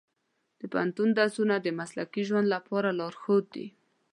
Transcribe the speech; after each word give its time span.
د 0.59 0.61
پوهنتون 0.71 1.09
درسونه 1.19 1.55
د 1.59 1.67
مسلکي 1.79 2.21
ژوند 2.27 2.47
لپاره 2.55 2.89
لارښود 2.99 3.45
دي. 3.55 3.67